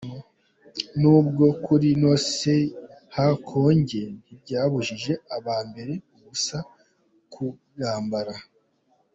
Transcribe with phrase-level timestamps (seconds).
[0.99, 2.67] Nubwo kuri North Sea
[3.15, 6.57] hakonje ntibyabujije abambara ubusa
[7.31, 8.33] kubwambara.